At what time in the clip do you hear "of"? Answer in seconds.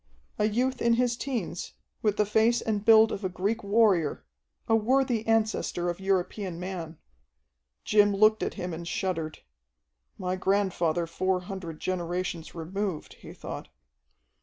3.11-3.23, 5.91-5.99